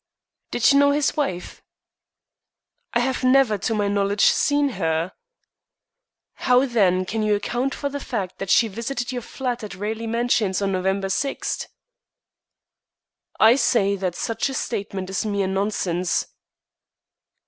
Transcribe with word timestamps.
"Did 0.49 0.71
you 0.71 0.79
know 0.79 0.89
his 0.93 1.15
wife?" 1.15 1.61
"I 2.95 3.01
have 3.01 3.23
never, 3.23 3.59
to 3.59 3.75
my 3.75 3.87
knowledge, 3.87 4.23
seen 4.25 4.69
her." 4.69 5.11
"How, 6.33 6.65
then, 6.65 7.05
can 7.05 7.21
you 7.21 7.35
account 7.35 7.75
for 7.75 7.87
the 7.87 7.99
fact 7.99 8.39
that 8.39 8.49
she 8.49 8.67
visited 8.67 9.11
your 9.11 9.21
flat 9.21 9.63
at 9.63 9.75
Raleigh 9.75 10.07
Mansions 10.07 10.59
on 10.59 10.71
November 10.71 11.09
6." 11.09 11.67
"I 13.39 13.55
say 13.55 13.95
that 13.95 14.15
such 14.15 14.49
a 14.49 14.55
statement 14.55 15.11
is 15.11 15.23
mere 15.23 15.45
nonsense." 15.45 16.25